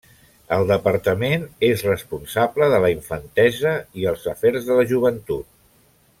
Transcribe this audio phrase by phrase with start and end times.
[0.55, 5.55] El departament és responsable de la infantesa i els afers de la joventut.